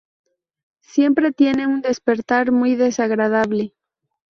[0.81, 3.75] Siempre tiene un despertar muy desagradable.